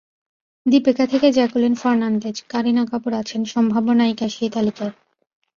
[0.65, 4.93] দীপিকা থেকে জ্যাকুলিন ফার্নান্দেজ, কারিনা কাপুর আছেন সম্ভাব্য নায়িকার সেই তালিকায়।